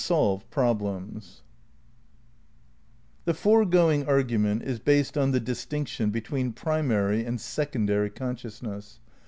[0.01, 1.05] xn SUMMARY
[3.25, 8.99] The foregoing argument is based on the distinction between Primary and Secondary Consciousness.